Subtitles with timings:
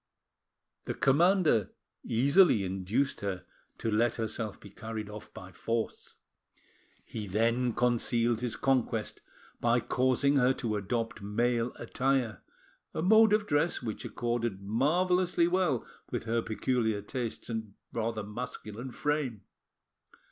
[0.85, 3.45] The commander easily induced her
[3.77, 6.15] to let herself be carried off by force.
[7.05, 9.21] He then concealed his conquest
[9.59, 12.41] by causing her to adopt male attire,
[12.95, 18.89] a mode of dress which accorded marvellously well with her peculiar tastes and rather masculine
[18.89, 19.43] frame.